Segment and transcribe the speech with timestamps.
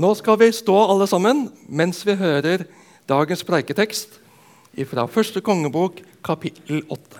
[0.00, 2.62] Nå skal vi stå alle sammen mens vi hører
[3.10, 4.14] dagens preiketekst
[4.88, 7.18] fra første kongebok, kapittel 8.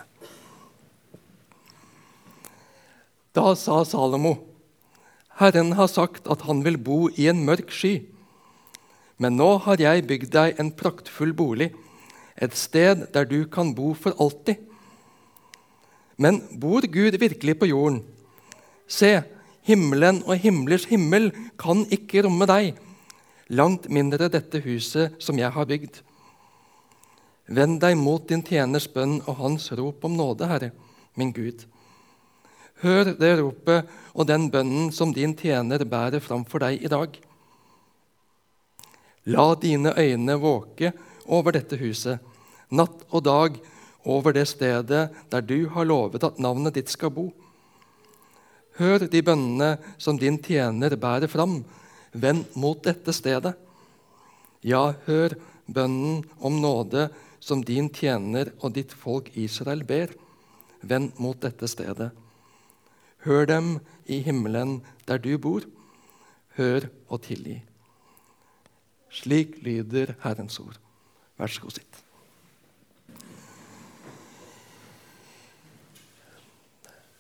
[3.37, 4.33] Da sa Salomo,
[5.43, 7.99] Herren har sagt at han vil bo i en mørk sky.
[9.21, 11.75] Men nå har jeg bygd deg en praktfull bolig,
[12.41, 14.57] et sted der du kan bo for alltid.
[16.17, 18.01] Men bor Gud virkelig på jorden?
[18.89, 19.19] Se,
[19.67, 22.79] himmelen og himlers himmel kan ikke romme deg,
[23.51, 26.01] langt mindre dette huset som jeg har bygd.
[27.51, 30.71] Vend deg mot din tjeners bønn og hans rop om nåde, Herre,
[31.19, 31.65] min Gud.
[32.81, 37.19] Hør det ropet og den bønnen som din tjener bærer framfor deg i dag.
[39.29, 40.95] La dine øyne våke
[41.27, 42.23] over dette huset,
[42.71, 43.59] natt og dag
[44.09, 47.29] over det stedet der du har lovet at navnet ditt skal bo.
[48.81, 51.59] Hør de bønnene som din tjener bærer fram,
[52.17, 53.53] vend mot dette stedet.
[54.65, 55.37] Ja, hør
[55.69, 57.11] bønnen om nåde
[57.45, 60.13] som din tjener og ditt folk Israel ber.
[60.81, 62.11] Vend mot dette stedet.
[63.25, 63.73] Hør dem
[64.09, 65.67] i himmelen der du bor.
[66.57, 67.61] Hør og tilgi.
[69.13, 70.79] Slik lyder Herrens ord.
[71.37, 72.05] Vær så god, sitt.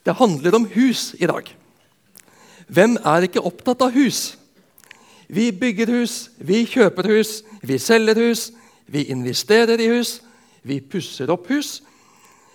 [0.04, 1.59] Det handler om hus i dag.
[2.70, 4.36] Hvem er ikke opptatt av hus?
[5.30, 8.50] Vi bygger hus, vi kjøper hus, vi selger hus,
[8.90, 10.18] vi investerer i hus,
[10.66, 11.80] vi pusser opp hus,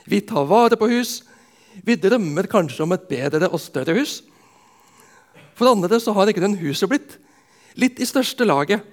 [0.07, 1.22] vi tar vare på hus,
[1.83, 4.22] vi drømmer kanskje om et bedre og større hus.
[5.55, 7.17] For andre så har ikke den huset blitt
[7.79, 8.83] litt i største laget.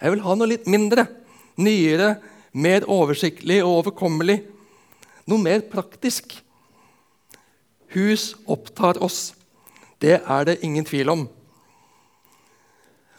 [0.00, 1.06] Jeg vil ha noe litt mindre,
[1.62, 2.16] nyere,
[2.54, 4.40] mer oversiktlig og overkommelig.
[5.30, 6.34] Noe mer praktisk.
[7.94, 9.32] Hus opptar oss.
[10.04, 11.22] Det er det ingen tvil om.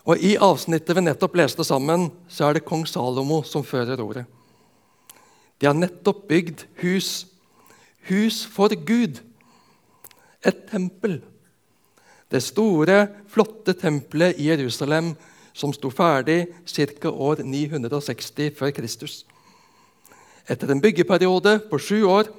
[0.05, 4.27] Og I avsnittet vi nettopp leste sammen, så er det kong Salomo som fører ordet.
[5.57, 7.25] De har nettopp bygd hus
[8.09, 9.21] hus for Gud.
[10.45, 11.21] Et tempel.
[12.29, 15.13] Det store, flotte tempelet i Jerusalem
[15.55, 17.09] som sto ferdig ca.
[17.09, 19.23] år 960 før Kristus.
[20.45, 22.29] Etter en byggeperiode på sju år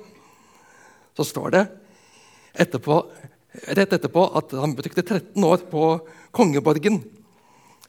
[1.17, 1.65] så står det
[2.55, 3.01] etterpå,
[3.77, 5.85] rett etterpå at han brukte 13 år på
[6.35, 7.01] kongeborgen.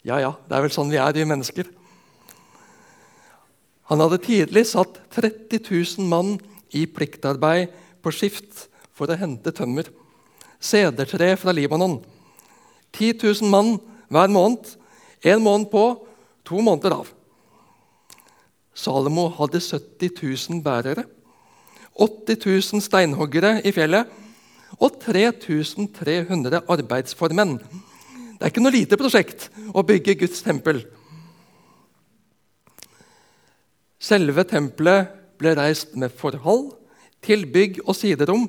[0.08, 1.68] Ja, ja, det er vel sånn vi er, vi mennesker.
[3.92, 5.62] Han hadde tidlig satt 30
[6.00, 6.36] 000 mann
[6.76, 7.72] i pliktarbeid
[8.04, 9.88] på skift for å hente tømmer.
[10.60, 12.00] Sedertre fra Libanon.
[12.98, 13.78] 10 000 mann
[14.12, 14.66] hver måned.
[15.24, 15.84] Én måned på,
[16.46, 17.12] to måneder av.
[18.78, 21.08] Salomo hadde 70 000 bærere,
[21.98, 24.12] 80 000 steinhoggere i fjellet
[24.78, 27.58] og 3300 arbeidsformenn.
[28.38, 30.84] Det er ikke noe lite prosjekt å bygge Guds tempel.
[33.98, 35.10] Selve tempelet
[35.42, 36.70] ble reist med forhold,
[37.26, 38.46] tilbygg og siderom,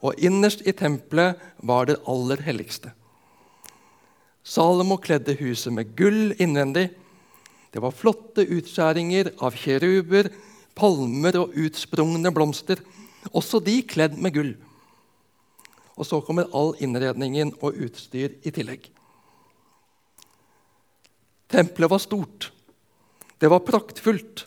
[0.00, 2.94] og innerst i tempelet var det aller helligste.
[4.46, 6.88] Salomo kledde huset med gull innvendig.
[7.70, 10.30] Det var flotte utskjæringer av kjeruber,
[10.78, 12.80] palmer og utsprungne blomster,
[13.36, 14.54] også de kledd med gull.
[16.00, 18.86] Og så kommer all innredningen og utstyr i tillegg.
[21.50, 22.48] Tempelet var stort.
[23.36, 24.46] Det var praktfullt.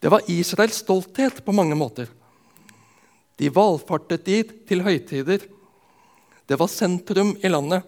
[0.00, 2.10] Det var Israels stolthet på mange måter.
[3.40, 5.46] De valfartet dit til høytider.
[6.46, 7.86] Det var sentrum i landet.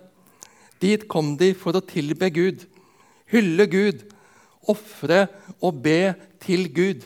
[0.80, 2.64] Dit kom de for å tilbe Gud,
[3.32, 4.04] hylle Gud,
[4.68, 5.26] ofre
[5.58, 7.04] og be til Gud.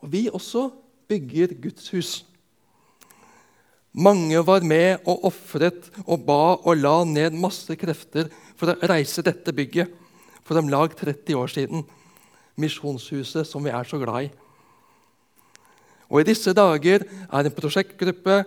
[0.00, 0.70] Og Vi også
[1.08, 2.12] bygger Guds hus.
[3.96, 8.28] Mange var med og ofret og ba og la ned masse krefter
[8.58, 9.92] for å reise dette bygget
[10.44, 11.86] for om lag 30 år siden.
[12.60, 14.30] Misjonshuset som vi er så glad i.
[16.12, 18.44] Og I disse dager er en prosjektgruppe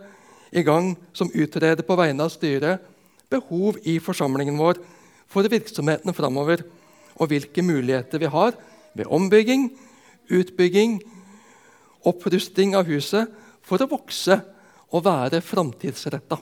[0.56, 2.86] i gang som utreder på vegne av styret
[3.30, 4.80] behov i forsamlingen vår
[5.30, 6.64] for virksomheten framover,
[7.20, 8.56] og hvilke muligheter vi har
[8.96, 9.68] ved ombygging,
[10.32, 10.98] utbygging,
[12.08, 13.32] opprusting av huset
[13.66, 14.40] for å vokse
[14.90, 16.40] og være framtidsretta.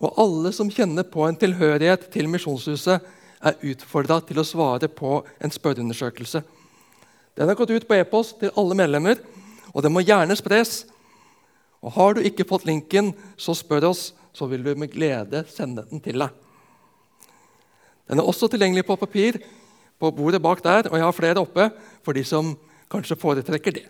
[0.00, 3.04] Og alle som kjenner på en tilhørighet til Misjonshuset,
[3.40, 6.42] er utfordra til å svare på en spørreundersøkelse.
[7.36, 9.20] Den har gått ut på e-post til alle medlemmer,
[9.72, 10.82] og den må gjerne spres.
[11.80, 15.86] Og Har du ikke fått linken, så spør oss, så vil vi med glede sende
[15.88, 16.28] den til deg.
[18.10, 19.38] Den er også tilgjengelig på papir
[20.00, 21.70] på bordet bak der, og jeg har flere oppe
[22.04, 22.52] for de som
[22.90, 23.86] kanskje foretrekker det.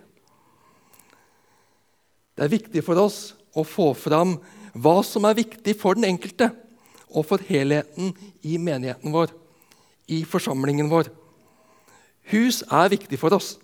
[2.37, 4.37] Det er viktig for oss å få fram
[4.73, 6.51] hva som er viktig for den enkelte
[7.11, 8.13] og for helheten
[8.47, 9.33] i menigheten vår,
[10.07, 11.11] i forsamlingen vår.
[12.31, 13.57] Hus er viktig for oss.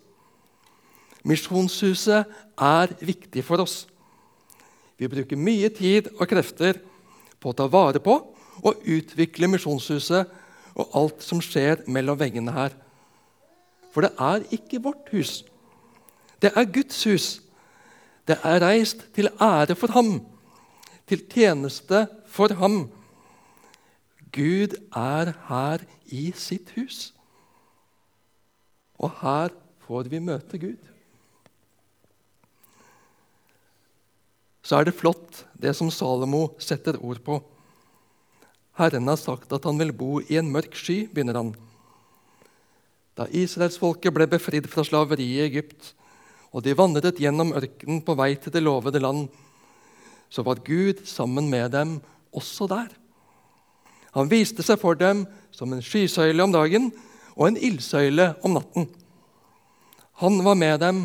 [1.26, 2.26] Misjonshuset
[2.62, 3.84] er viktig for oss.
[4.96, 6.80] Vi bruker mye tid og krefter
[7.42, 8.16] på å ta vare på
[8.64, 10.32] og utvikle Misjonshuset
[10.76, 12.74] og alt som skjer mellom veggene her.
[13.96, 15.38] For det er ikke vårt hus.
[16.44, 17.26] Det er Guds hus.
[18.28, 20.18] Det er reist til ære for ham,
[21.08, 22.90] til tjeneste for ham.
[24.36, 27.14] Gud er her i sitt hus.
[29.00, 29.56] Og her
[29.86, 30.82] får vi møte Gud.
[34.60, 37.40] Så er det flott, det som Salomo setter ord på.
[38.76, 41.56] Herren har sagt at han vil bo i en mørk sky, begynner han.
[43.16, 45.94] Da israelsfolket ble befridd fra slaveriet i Egypt,
[46.52, 49.26] og de vandret gjennom ørkenen på vei til det lovede land,
[50.28, 51.98] så var Gud sammen med dem
[52.36, 52.90] også der.
[54.16, 56.90] Han viste seg for dem som en skysøyle om dagen
[57.36, 58.88] og en ildsøyle om natten.
[60.22, 61.02] Han var med dem,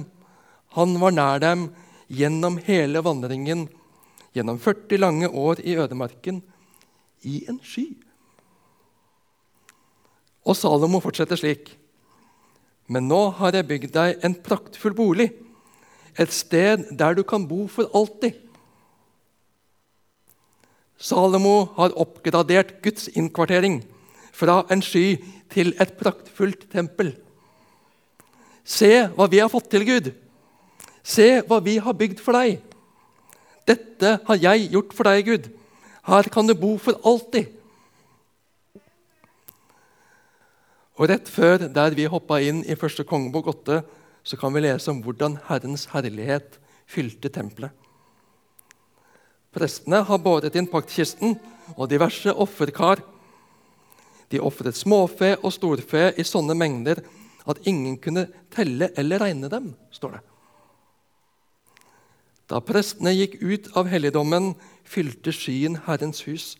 [0.75, 1.67] han var nær dem
[2.07, 3.67] gjennom hele vandringen,
[4.35, 6.39] gjennom 40 lange år i ødemarken,
[7.27, 7.89] i en sky.
[10.47, 11.80] Og Salomo fortsetter slik.:
[12.91, 15.29] Men nå har jeg bygd deg en praktfull bolig,
[16.19, 18.35] et sted der du kan bo for alltid.
[20.99, 23.79] Salomo har oppgradert Guds innkvartering
[24.35, 25.15] fra en sky
[25.51, 27.13] til et praktfullt tempel.
[28.67, 30.11] Se hva vi har fått til, Gud!
[31.01, 32.59] Se hva vi har bygd for deg!
[33.65, 35.49] Dette har jeg gjort for deg, Gud.
[36.11, 37.47] Her kan du bo for alltid.
[41.01, 43.79] Og Rett før der vi hoppa inn i første kongebok 8,
[44.21, 47.73] så kan vi lese om hvordan Herrens herlighet fylte tempelet.
[49.49, 51.33] Prestene har båret inn paktkisten
[51.73, 53.01] og diverse offerkar.
[54.29, 57.01] De ofret småfe og storfe i sånne mengder
[57.49, 60.23] at ingen kunne telle eller regne dem, står det.
[62.45, 64.53] Da prestene gikk ut av helligdommen,
[64.85, 66.53] fylte skyen Herrens hus.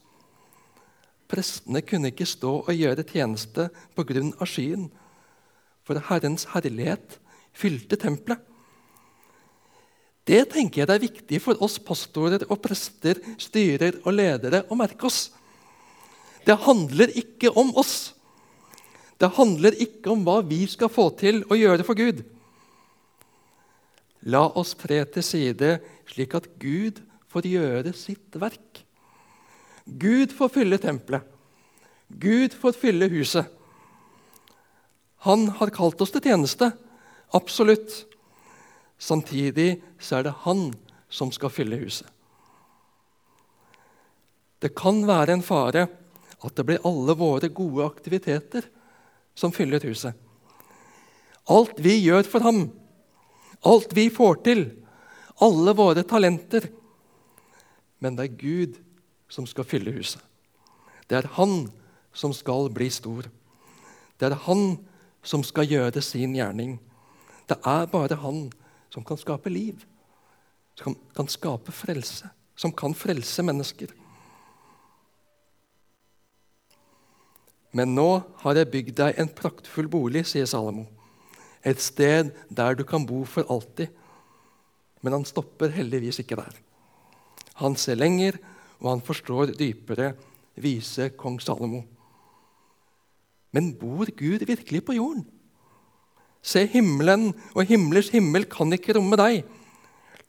[1.31, 4.45] Prestene kunne ikke stå og gjøre tjeneste pga.
[4.45, 4.89] skyen,
[5.87, 7.19] for Herrens herlighet
[7.55, 8.39] fylte tempelet.
[10.27, 14.77] Det tenker jeg det er viktig for oss pastorer og prester, styrer og ledere å
[14.77, 15.31] merke oss.
[16.45, 18.13] Det handler ikke om oss.
[19.17, 22.21] Det handler ikke om hva vi skal få til å gjøre for Gud.
[24.29, 25.79] La oss tre til side,
[26.09, 27.01] slik at Gud
[27.31, 28.83] får gjøre sitt verk.
[29.91, 31.23] Gud får fylle tempelet.
[32.07, 33.45] Gud får fylle huset.
[35.27, 36.71] Han har kalt oss til tjeneste.
[37.35, 37.93] Absolutt.
[38.97, 40.69] Samtidig så er det han
[41.11, 42.07] som skal fylle huset.
[44.61, 45.87] Det kan være en fare
[46.41, 48.67] at det blir alle våre gode aktiviteter
[49.35, 50.13] som fyller huset.
[51.49, 52.61] Alt vi gjør for ham,
[53.65, 54.63] alt vi får til,
[55.41, 56.69] alle våre talenter.
[57.99, 58.79] Men det er Gud
[59.31, 60.21] som skal fylle huset.
[61.07, 61.71] Det er Han
[62.13, 63.29] som skal bli stor.
[64.19, 64.77] Det er Han
[65.23, 66.77] som skal gjøre sin gjerning.
[67.47, 68.51] Det er bare Han
[68.91, 69.85] som kan skape liv,
[70.75, 73.91] som kan skape frelse, som kan frelse mennesker.
[77.71, 78.09] Men nå
[78.43, 80.89] har jeg bygd deg en praktfull bolig, sier Salomo
[81.61, 83.91] et sted der du kan bo for alltid.
[85.01, 86.53] Men han stopper heldigvis ikke der.
[87.61, 88.37] Han ser lenger,
[88.81, 90.13] og han forstår dypere,
[90.61, 91.83] viser kong Salomo.
[93.51, 95.25] Men bor Gud virkelig på jorden?
[96.41, 99.43] Se, himmelen og himmels himmel kan ikke romme deg.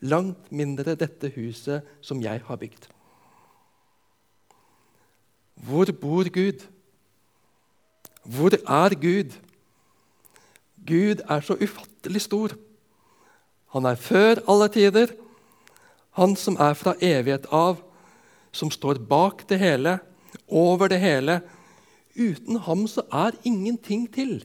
[0.02, 2.88] Langt mindre dette huset som jeg har bygd.
[5.62, 6.66] Hvor bor Gud?
[8.24, 9.38] Hvor er Gud?
[10.86, 12.56] Gud er så ufattelig stor.
[13.72, 15.14] Han er før alle tider,
[16.18, 17.78] han som er fra evighet av,
[18.52, 19.98] som står bak det hele,
[20.48, 21.40] over det hele.
[22.16, 24.42] Uten ham så er ingenting til.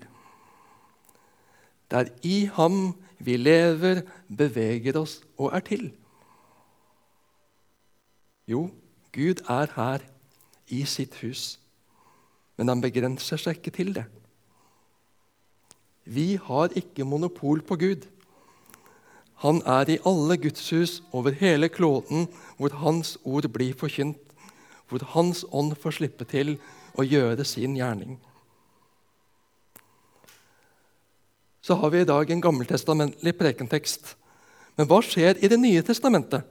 [1.91, 5.89] Det er i ham vi lever, beveger oss og er til.
[8.47, 8.69] Jo,
[9.15, 10.03] Gud er her,
[10.67, 11.59] i sitt hus,
[12.59, 14.03] men han begrenser seg ikke til det.
[16.07, 18.07] Vi har ikke monopol på Gud.
[19.43, 22.25] Han er i alle gudshus over hele kloden
[22.57, 24.17] hvor Hans ord blir forkynt,
[24.89, 26.55] hvor Hans ånd får slippe til
[26.97, 28.17] å gjøre sin gjerning.
[31.61, 34.15] Så har vi i dag en gammeltestamentlig prekentekst.
[34.77, 36.45] Men hva skjer i Det nye testamentet?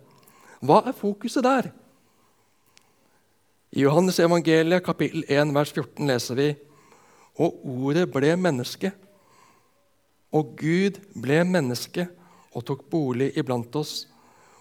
[0.60, 1.70] Hva er fokuset der?
[3.72, 6.46] I Johannes evangeliet kapittel 1 vers 14 leser vi
[7.38, 8.92] Og ordet ble menneske,
[10.32, 12.06] og Gud ble menneske
[12.56, 14.06] og tok bolig iblant oss,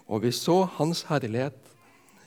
[0.06, 1.56] og vi så Hans herlighet,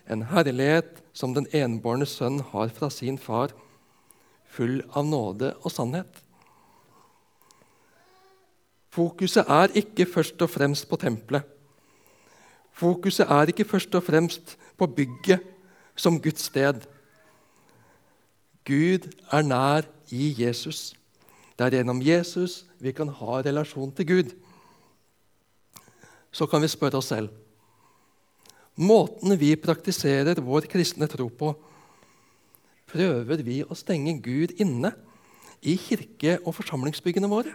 [0.09, 3.53] en herlighet som den enbårne sønn har fra sin far,
[4.49, 6.09] full av nåde og sannhet.
[8.89, 11.45] Fokuset er ikke først og fremst på tempelet.
[12.73, 15.45] Fokuset er ikke først og fremst på bygget
[15.95, 16.81] som Guds sted.
[18.65, 20.95] Gud er nær i Jesus.
[21.59, 24.29] Det er gjennom Jesus vi kan ha relasjon til Gud.
[26.31, 27.29] Så kan vi spørre oss selv
[28.79, 31.49] Måten vi praktiserer vår kristne tro på,
[32.87, 34.93] prøver vi å stenge Gud inne
[35.59, 37.51] i kirke- og forsamlingsbyggene våre?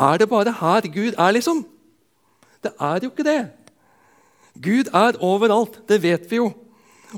[0.00, 1.62] Er det bare her Gud er, liksom?
[2.58, 3.52] Det er jo ikke det.
[4.58, 6.52] Gud er overalt, det vet vi jo.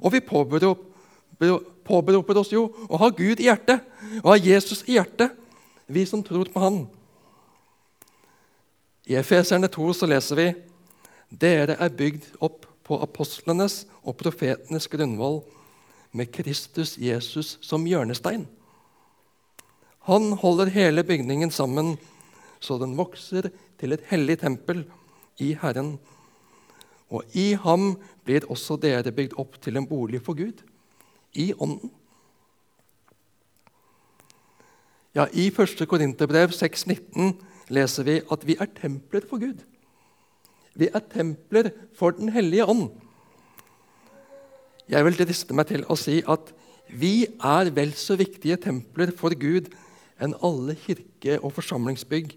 [0.03, 0.79] Og vi påberoper
[2.39, 3.81] oss jo å ha Gud i hjertet
[4.21, 5.33] og ha Jesus i hjertet,
[5.89, 6.87] vi som tror på Han.
[9.12, 10.47] I Efeserne 2 så leser vi
[11.28, 15.42] dere er bygd opp på apostlenes og profetenes grunnvoll
[16.16, 18.47] med Kristus Jesus som hjørnestein.
[20.09, 21.99] Han holder hele bygningen sammen
[22.62, 23.50] så den vokser
[23.81, 24.85] til et hellig tempel
[25.42, 25.97] i Herren.
[27.12, 30.62] Og i ham blir også dere bygd opp til en bolig for Gud,
[31.35, 31.90] i Ånden.
[35.12, 35.83] Ja, I 1.
[35.88, 37.35] Korinterbrev 6,19
[37.73, 39.62] leser vi at vi er templer for Gud.
[40.75, 42.91] Vi er templer for Den hellige ånd.
[44.88, 46.52] Jeg vil driste meg til å si at
[46.93, 49.71] vi er vel så viktige templer for Gud
[50.23, 52.35] enn alle kirke- og forsamlingsbygg,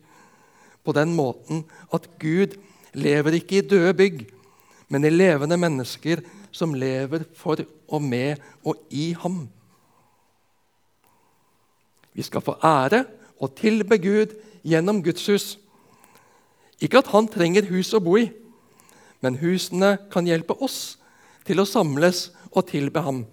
[0.85, 1.63] på den måten
[1.93, 2.55] at Gud
[2.93, 4.19] lever ikke i døde bygg,
[4.87, 6.21] men i levende mennesker
[6.53, 9.47] som lever for og med og i ham.
[12.13, 13.03] Vi skal få ære
[13.41, 15.45] og tilbe Gud gjennom Guds hus.
[16.81, 18.27] Ikke at han trenger hus å bo i,
[19.23, 20.97] men husene kan hjelpe oss
[21.47, 23.23] til å samles og tilbe ham.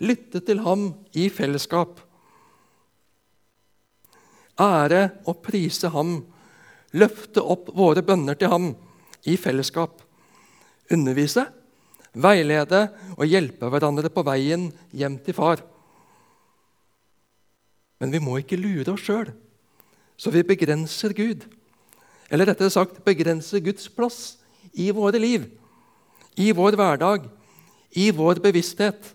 [0.00, 1.98] Lytte til ham i fellesskap.
[4.60, 6.20] Ære og prise ham.
[6.96, 8.70] Løfte opp våre bønner til ham
[9.28, 10.00] i fellesskap.
[10.90, 11.44] Undervise,
[12.12, 15.62] veilede og hjelpe hverandre på veien hjem til far.
[18.00, 19.30] Men vi må ikke lure oss sjøl,
[20.20, 21.46] så vi begrenser Gud
[22.30, 24.20] eller rettere sagt begrenser Guds plass
[24.72, 25.48] i våre liv,
[26.38, 27.24] i vår hverdag,
[27.98, 29.14] i vår bevissthet,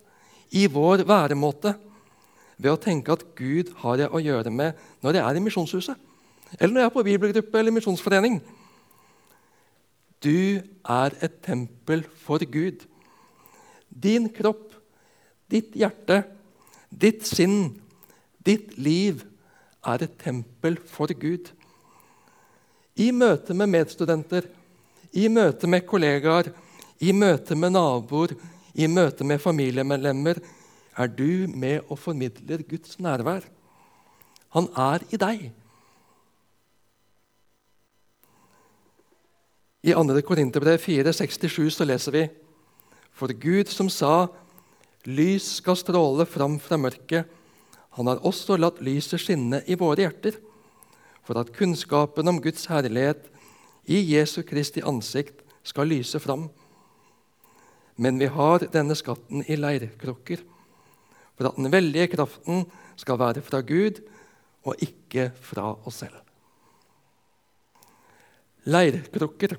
[0.51, 1.75] i vår væremåte,
[2.57, 5.95] ved å tenke at Gud har jeg å gjøre med når jeg er i misjonshuset,
[6.59, 8.39] eller når jeg er på bibelgruppe eller misjonsforening.
[10.23, 12.83] Du er et tempel for Gud.
[13.89, 14.73] Din kropp,
[15.51, 16.23] ditt hjerte,
[16.89, 17.75] ditt sinn,
[18.43, 19.23] ditt liv
[19.85, 21.51] er et tempel for Gud.
[22.95, 24.47] I møte med medstudenter,
[25.13, 26.51] i møte med kollegaer,
[26.99, 28.35] i møte med naboer,
[28.75, 30.39] i møte med familiemedlemmer
[30.95, 33.43] er du med og formidler Guds nærvær.
[34.55, 35.45] Han er i deg.
[39.85, 40.21] I 2.
[40.25, 42.23] Korinterbrev 4,67 så leser vi
[43.13, 44.27] For Gud som sa
[45.05, 47.27] lys skal stråle fram fra mørket,
[47.95, 50.35] han har også latt lyset skinne i våre hjerter
[51.25, 53.29] for at kunnskapen om Guds herlighet
[53.87, 56.49] i Jesu Kristi ansikt skal lyse fram.
[57.95, 60.43] Men vi har denne skatten i leirkrukker,
[61.35, 62.65] for at den veldige kraften
[62.99, 64.03] skal være fra Gud
[64.67, 66.19] og ikke fra oss selv.
[68.65, 69.55] Leirkrukker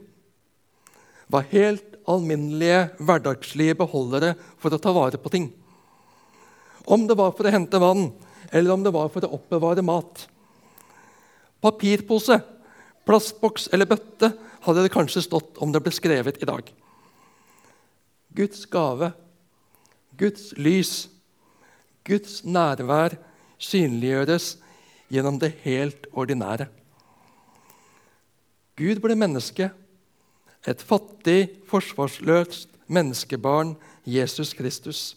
[1.32, 5.48] var helt alminnelige, hverdagslige beholdere for å ta vare på ting.
[6.86, 8.10] Om det var for å hente vann,
[8.52, 10.26] eller om det var for å oppbevare mat.
[11.62, 12.38] Papirpose,
[13.06, 14.32] plastboks eller bøtte
[14.66, 16.68] hadde det kanskje stått om det ble skrevet i dag.
[18.36, 19.12] Guds gave,
[20.18, 21.06] Guds lys,
[22.06, 23.16] Guds nærvær
[23.58, 24.56] synliggjøres
[25.12, 26.68] gjennom det helt ordinære.
[28.76, 29.70] Gud ble menneske,
[30.66, 35.14] et fattig, forsvarsløst menneskebarn, Jesus Kristus.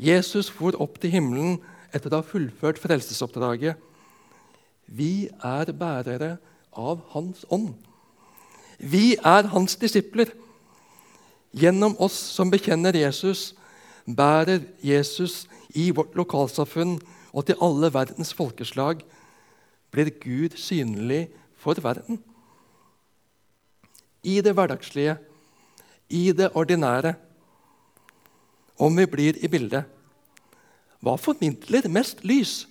[0.00, 1.58] Jesus for opp til himmelen
[1.92, 3.76] etter å ha fullført frelsesoppdraget
[4.90, 6.36] vi er bærere
[6.74, 7.74] av Hans ånd.
[8.78, 10.32] Vi er hans disipler.
[11.52, 13.52] Gjennom oss som bekjenner Jesus,
[14.06, 16.96] bærer Jesus i vårt lokalsamfunn
[17.30, 19.02] og til alle verdens folkeslag,
[19.90, 21.28] blir Gud synlig
[21.58, 22.22] for verden.
[24.22, 25.18] I det hverdagslige,
[26.08, 27.14] i det ordinære.
[28.80, 29.84] Om vi blir i bildet.
[31.04, 32.64] Hva formidler mest lys?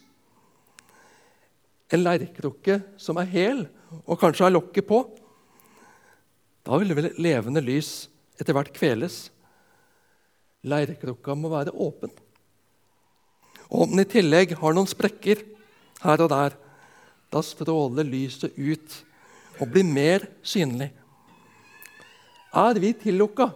[1.94, 3.62] En leirkrukke som er hel
[4.06, 5.04] og kanskje har lokket på?
[6.66, 8.08] Da vil vel levende lys
[8.42, 9.28] etter hvert kveles.
[10.66, 12.12] Leirkrukka må være åpen.
[13.70, 15.46] Og om den i tillegg har noen sprekker
[16.02, 16.58] her og der,
[17.30, 19.00] da stråler lyset ut
[19.60, 20.90] og blir mer synlig.
[22.50, 23.52] Er vi tillukka,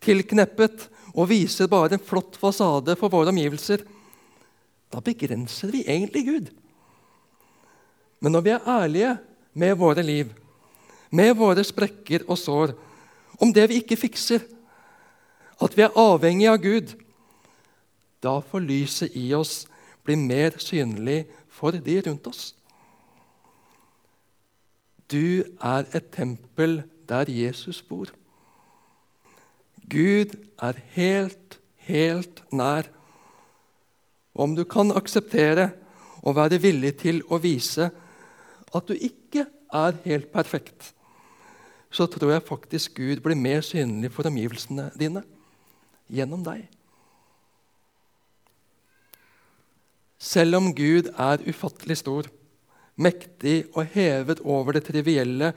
[0.00, 3.82] tilkneppet og viser bare en flott fasade for våre omgivelser,
[4.92, 6.50] da begrenser vi egentlig Gud.
[8.20, 9.14] Men når vi er ærlige
[9.56, 10.28] med våre liv,
[11.10, 12.74] med våre sprekker og sår,
[13.40, 14.44] om det vi ikke fikser,
[15.62, 16.92] at vi er avhengige av Gud,
[18.20, 19.64] da får lyset i oss
[20.04, 22.52] bli mer synlig for de rundt oss.
[25.10, 28.10] Du er et tempel der Jesus bor.
[29.90, 32.88] Gud er helt, helt nær.
[34.34, 35.70] Og om du kan akseptere
[36.26, 37.90] og være villig til å vise
[38.74, 40.92] at du ikke er helt perfekt,
[41.90, 45.22] så tror jeg faktisk Gud blir mer synlig for omgivelsene dine
[46.12, 46.66] gjennom deg.
[50.18, 52.28] Selv om Gud er ufattelig stor,
[52.96, 55.52] mektig og hevet over det trivielle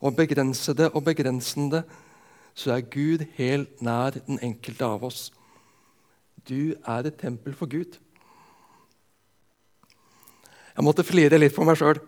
[0.00, 1.82] og begrensede og begrensende,
[2.54, 5.32] så er Gud helt nær den enkelte av oss.
[6.48, 7.98] Du er et tempel for Gud.
[10.74, 11.98] Jeg måtte flire litt for meg sjøl.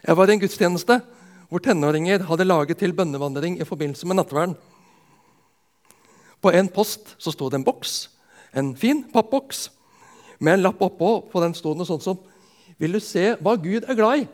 [0.00, 1.00] Jeg var i en gudstjeneste
[1.50, 4.54] hvor tenåringer hadde laget til bønnevandring i forbindelse med nattverden.
[6.40, 8.08] På en post så sto det en boks,
[8.56, 9.68] en fin pappboks,
[10.40, 11.10] med en lapp oppå.
[11.28, 12.18] På den sto det sånt som
[12.78, 14.28] 'Vil du se hva Gud er glad i?'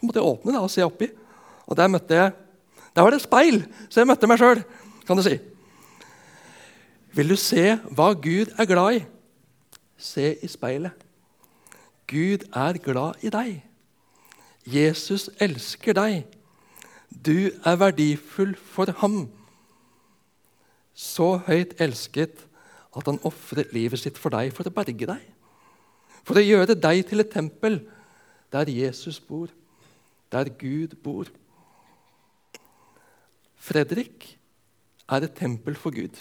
[0.00, 1.08] Så måtte jeg åpne det og se oppi.
[1.66, 2.32] Og Der møtte jeg,
[2.96, 4.62] der var det speil, så jeg møtte meg sjøl.
[5.06, 5.38] Kan du si.
[7.12, 9.02] Vil du se hva Gud er glad i?
[9.96, 10.92] Se i speilet.
[12.08, 13.62] Gud er glad i deg.
[14.66, 16.24] Jesus elsker deg.
[17.12, 19.26] Du er verdifull for ham.
[20.94, 22.44] Så høyt elsket
[22.96, 25.22] at han ofret livet sitt for deg for å berge deg.
[26.22, 27.80] For å gjøre deg til et tempel
[28.52, 29.48] der Jesus bor,
[30.32, 31.28] der Gud bor.
[33.62, 34.26] Fredrik
[35.06, 36.16] er et tempel for Gud.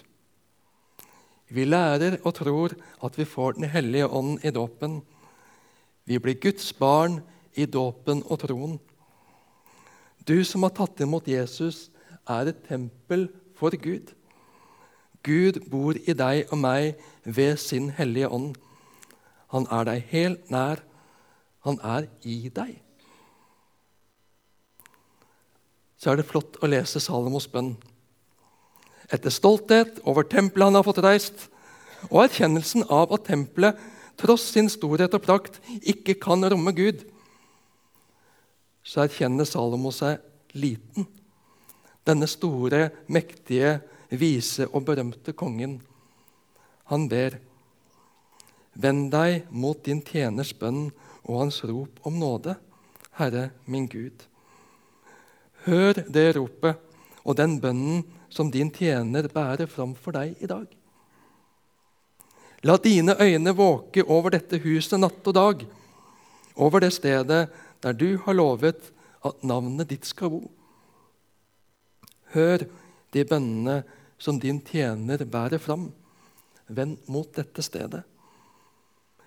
[1.50, 5.02] Vi lærer og tror at vi får Den hellige ånd i dåpen.
[6.06, 7.22] Vi blir Guds barn
[7.56, 8.80] i dåpen og troen.
[10.28, 11.90] Du som har tatt imot Jesus,
[12.30, 13.28] er et tempel
[13.58, 14.14] for Gud.
[15.24, 18.56] Gud bor i deg og meg ved sin hellige ånd.
[19.50, 20.86] Han er deg helt nær.
[21.66, 22.78] Han er i deg.
[26.02, 27.76] Så er det flott å lese Salomos bønn.
[29.14, 31.48] Etter stolthet over tempelet han har fått reist,
[32.10, 33.78] og erkjennelsen av at tempelet,
[34.18, 37.04] tross sin storhet og prakt, ikke kan romme Gud,
[38.82, 40.18] så erkjenner Salomo seg
[40.58, 41.06] liten.
[42.08, 43.78] Denne store, mektige,
[44.10, 45.78] vise og berømte kongen.
[46.90, 47.38] Han ber.
[48.74, 50.90] Vend deg mot din tjeners bønn
[51.28, 52.58] og hans rop om nåde,
[53.20, 54.31] Herre min Gud.
[55.66, 56.80] Hør det ropet
[57.22, 60.66] og den bønnen som din tjener bærer framfor deg i dag.
[62.66, 65.64] La dine øyne våke over dette huset natt og dag,
[66.56, 67.48] over det stedet
[67.82, 68.92] der du har lovet
[69.26, 70.42] at navnet ditt skal bo.
[72.34, 72.66] Hør
[73.14, 73.82] de bønnene
[74.22, 75.90] som din tjener bærer fram.
[76.72, 78.04] Vend mot dette stedet.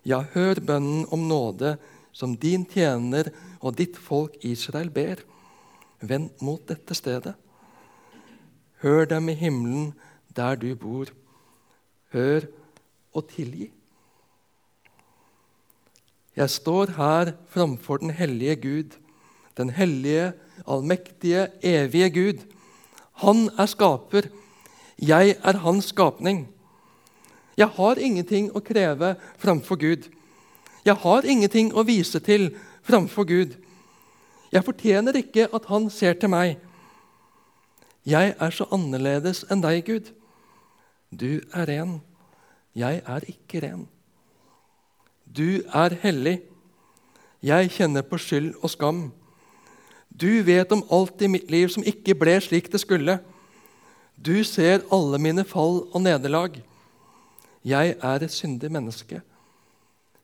[0.04, 1.76] Ja, hør bønnen om nåde
[2.14, 5.20] som din tjener og ditt folk Israel ber.
[6.08, 7.34] Vend mot dette stedet.
[8.84, 9.92] Hør dem i himmelen
[10.36, 11.08] der du bor.
[12.12, 12.46] Hør
[13.14, 13.70] og tilgi.
[16.36, 18.96] Jeg står her framfor den hellige Gud,
[19.56, 20.32] den hellige,
[20.66, 22.42] allmektige, evige Gud.
[23.22, 24.28] Han er skaper.
[24.98, 26.48] Jeg er hans skapning.
[27.56, 30.10] Jeg har ingenting å kreve framfor Gud.
[30.84, 32.50] Jeg har ingenting å vise til
[32.82, 33.54] framfor Gud.
[34.54, 36.60] Jeg fortjener ikke at han ser til meg.
[38.06, 40.12] Jeg er så annerledes enn deg, Gud.
[41.10, 41.98] Du er ren.
[42.74, 43.86] Jeg er ikke ren.
[45.26, 46.38] Du er hellig.
[47.42, 49.04] Jeg kjenner på skyld og skam.
[50.14, 53.18] Du vet om alt i mitt liv som ikke ble slik det skulle.
[54.14, 56.60] Du ser alle mine fall og nederlag.
[57.64, 59.22] Jeg er et syndig menneske.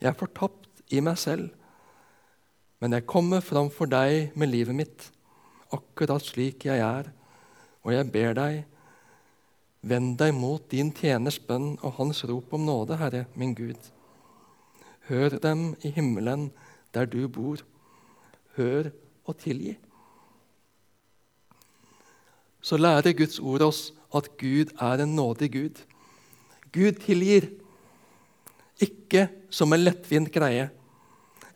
[0.01, 1.51] Jeg er fortapt i meg selv.
[2.81, 5.07] Men jeg kommer framfor deg med livet mitt,
[5.71, 7.11] akkurat slik jeg er.
[7.85, 8.63] Og jeg ber deg,
[9.81, 13.79] Vend deg mot din tjeners bønn og hans rop om nåde, Herre min Gud.
[15.09, 16.51] Hør dem i himmelen
[16.93, 17.63] der du bor.
[18.59, 18.91] Hør
[19.25, 19.79] og tilgi.
[22.61, 23.81] Så lærer Guds ord oss
[24.15, 25.81] at Gud er en nådig Gud.
[26.73, 27.49] Gud tilgir,
[28.81, 30.69] ikke som en lettvint greie,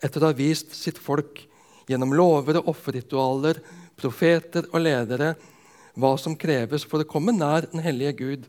[0.04, 1.40] etter å ha vist sitt folk
[1.88, 3.60] gjennom lover og offerritualer,
[3.96, 5.34] profeter og ledere
[5.94, 8.48] hva som kreves for å komme nær den hellige Gud,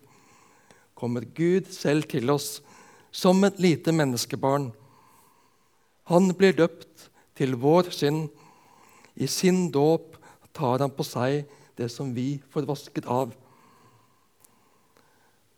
[0.97, 2.59] kommer Gud selv til oss
[3.15, 4.71] som et lite menneskebarn.
[6.11, 8.29] Han blir døpt til vår synd.
[9.15, 10.17] I sin dåp
[10.55, 11.45] tar han på seg
[11.79, 13.33] det som vi får vasket av.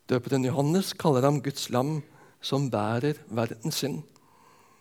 [0.07, 1.99] Døperen Johannes kaller ham Guds lam
[2.41, 4.03] som bærer verdens synd,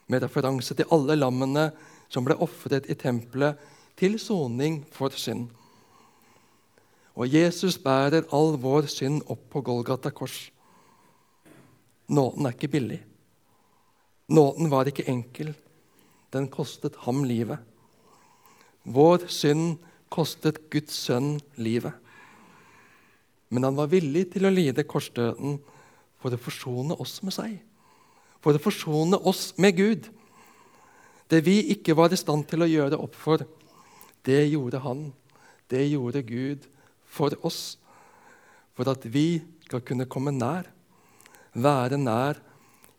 [0.06, 1.70] med referanse til alle lammene
[2.08, 3.58] som ble ofret i tempelet
[3.98, 5.48] til soning for synd.
[7.16, 10.50] Og Jesus bærer all vår synd opp på Golgata kors.
[12.12, 13.00] Nåden er ikke billig.
[14.28, 15.54] Nåden var ikke enkel.
[16.32, 17.58] Den kostet ham livet.
[18.84, 19.78] Vår synd
[20.12, 21.94] kostet Guds sønn livet.
[23.48, 25.56] Men han var villig til å lide korsdøden
[26.20, 27.56] for å forsone oss med seg.
[28.46, 30.04] For å forsone oss med Gud.
[31.26, 33.42] Det vi ikke var i stand til å gjøre opp for,
[34.22, 35.08] det gjorde han.
[35.66, 36.68] Det gjorde Gud
[37.10, 37.74] for oss,
[38.78, 40.70] for at vi skal kunne komme nær,
[41.58, 42.38] være nær,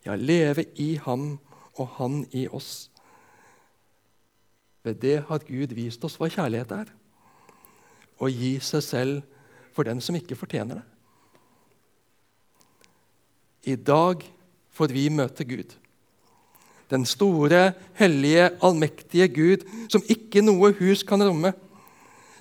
[0.04, 1.38] ja, leve i ham
[1.80, 2.90] og han i oss.
[4.84, 6.92] Ved det har Gud vist oss hva kjærlighet er,
[8.20, 10.88] å gi seg selv for den som ikke fortjener det.
[13.72, 14.28] I dag
[14.78, 15.74] får vi møter Gud.
[16.88, 21.52] Den store, hellige, allmektige Gud som ikke noe hus kan romme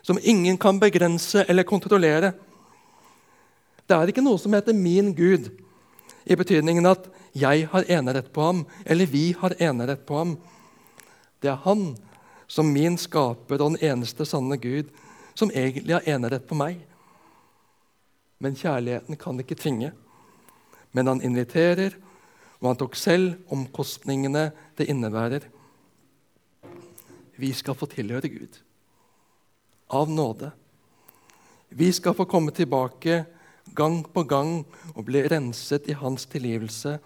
[0.07, 2.31] som ingen kan begrense eller kontrollere.
[3.87, 5.51] Det er ikke noe som heter 'min Gud',
[6.25, 10.37] i betydningen at jeg har enerett på ham, eller vi har enerett på ham.
[11.41, 11.97] Det er han
[12.47, 14.85] som min skaper og den eneste sanne Gud,
[15.35, 16.77] som egentlig har enerett på meg.
[18.39, 19.91] Men kjærligheten kan ikke tvinge.
[20.91, 21.91] Men han inviterer,
[22.59, 25.45] og han tok selv omkostningene det innebærer.
[27.37, 28.57] Vi skal få tilhøre Gud
[29.93, 30.51] av nåde.
[31.69, 33.25] Vi skal få komme tilbake
[33.75, 34.65] gang på gang
[34.95, 36.97] og bli renset i hans tilgivelse,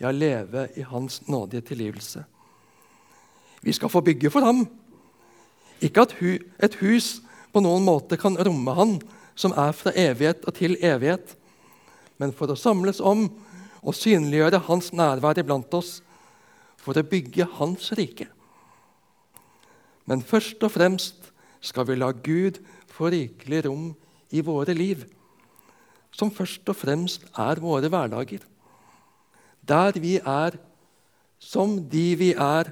[0.00, 2.24] ja, leve i hans nådige tilgivelse.
[3.62, 4.66] Vi skal få bygge for ham.
[5.80, 7.20] Ikke at hu et hus
[7.52, 8.98] på noen måte kan romme han,
[9.36, 11.36] som er fra evighet og til evighet,
[12.18, 13.26] men for å samles om
[13.86, 16.00] og synliggjøre hans nærvær iblant oss,
[16.76, 18.28] for å bygge hans rike.
[20.06, 21.30] Men først og fremst
[21.64, 23.88] skal vi la Gud få rikelig rom
[24.30, 25.04] i våre liv,
[26.14, 28.42] som først og fremst er våre hverdager.
[29.66, 30.58] Der vi er
[31.42, 32.70] som de vi er,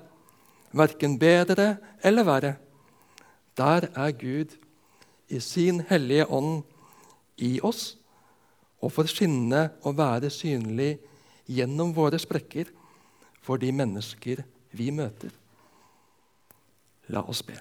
[0.75, 2.55] verken bedre eller verre.
[3.59, 4.55] Der er Gud
[5.29, 6.63] i sin hellige ånd
[7.39, 7.95] i oss
[8.85, 10.99] og får skinne og være synlig
[11.49, 12.69] gjennom våre sprekker
[13.45, 14.43] for de mennesker
[14.77, 15.33] vi møter.
[17.13, 17.57] La oss be.